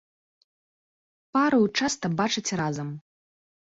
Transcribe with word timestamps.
Пару 1.39 1.61
часта 1.79 2.05
бачаць 2.25 2.49
разам. 2.65 2.87